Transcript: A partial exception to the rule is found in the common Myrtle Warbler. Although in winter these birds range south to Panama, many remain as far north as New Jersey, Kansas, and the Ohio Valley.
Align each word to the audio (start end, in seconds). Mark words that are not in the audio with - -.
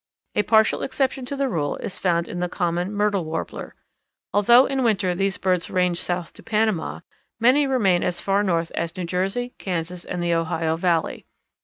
A 0.33 0.41
partial 0.41 0.81
exception 0.81 1.27
to 1.27 1.35
the 1.35 1.47
rule 1.47 1.77
is 1.77 1.99
found 1.99 2.27
in 2.27 2.39
the 2.39 2.49
common 2.49 2.91
Myrtle 2.91 3.23
Warbler. 3.23 3.75
Although 4.33 4.65
in 4.65 4.81
winter 4.83 5.13
these 5.13 5.37
birds 5.37 5.69
range 5.69 6.01
south 6.01 6.33
to 6.33 6.41
Panama, 6.41 7.01
many 7.39 7.67
remain 7.67 8.01
as 8.01 8.19
far 8.19 8.41
north 8.41 8.71
as 8.73 8.97
New 8.97 9.05
Jersey, 9.05 9.53
Kansas, 9.59 10.03
and 10.03 10.23
the 10.23 10.33
Ohio 10.33 10.75
Valley. 10.75 11.27